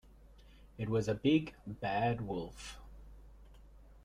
[0.79, 2.79] It was a big, bad wolf.